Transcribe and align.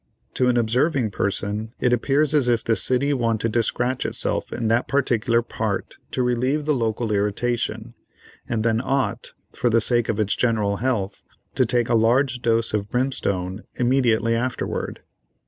To 0.33 0.47
an 0.47 0.57
observing 0.57 1.11
person 1.11 1.73
it 1.79 1.93
appears 1.93 2.33
as 2.33 2.47
if 2.47 2.63
the 2.63 2.75
city 2.75 3.13
wanted 3.13 3.53
to 3.53 3.61
scratch 3.61 4.03
itself 4.03 4.51
in 4.51 4.67
that 4.67 4.87
particular 4.87 5.43
part 5.43 5.97
to 6.09 6.23
relieve 6.23 6.65
the 6.65 6.73
local 6.73 7.11
irritation, 7.11 7.93
and 8.49 8.63
then 8.63 8.81
ought, 8.83 9.33
for 9.51 9.69
the 9.69 9.79
sake 9.79 10.09
of 10.09 10.19
its 10.19 10.35
general 10.35 10.77
health, 10.77 11.21
to 11.53 11.67
take 11.67 11.87
a 11.87 11.93
large 11.93 12.41
dose 12.41 12.73
of 12.73 12.89
brimstone 12.89 13.61
immediately 13.75 14.33
afterward. 14.33 15.01